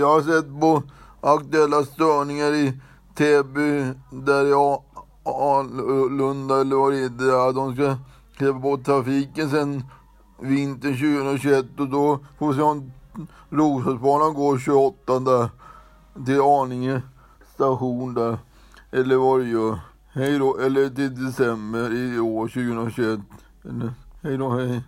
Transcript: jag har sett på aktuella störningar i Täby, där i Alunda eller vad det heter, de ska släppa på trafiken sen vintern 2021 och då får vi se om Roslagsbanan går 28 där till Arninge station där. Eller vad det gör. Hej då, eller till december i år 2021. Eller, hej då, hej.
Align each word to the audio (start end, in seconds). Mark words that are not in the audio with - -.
jag 0.00 0.08
har 0.08 0.22
sett 0.22 0.60
på 0.60 0.82
aktuella 1.20 1.84
störningar 1.84 2.54
i 2.54 2.80
Täby, 3.14 3.92
där 4.10 4.44
i 4.44 4.52
Alunda 5.24 6.60
eller 6.60 6.76
vad 6.76 6.92
det 6.92 6.98
heter, 6.98 7.52
de 7.52 7.74
ska 7.74 7.96
släppa 8.38 8.60
på 8.60 8.76
trafiken 8.76 9.50
sen 9.50 9.84
vintern 10.40 10.92
2021 10.92 11.80
och 11.80 11.88
då 11.88 12.18
får 12.38 12.48
vi 12.48 12.54
se 12.54 12.62
om 12.62 12.92
Roslagsbanan 13.50 14.34
går 14.34 14.58
28 14.58 15.18
där 15.18 15.48
till 16.26 16.40
Arninge 16.40 17.02
station 17.54 18.14
där. 18.14 18.38
Eller 18.90 19.16
vad 19.16 19.40
det 19.40 19.46
gör. 19.46 19.78
Hej 20.12 20.38
då, 20.38 20.58
eller 20.58 20.88
till 20.88 21.24
december 21.24 21.92
i 21.92 22.18
år 22.18 22.48
2021. 22.48 23.20
Eller, 23.64 23.92
hej 24.22 24.38
då, 24.38 24.50
hej. 24.50 24.82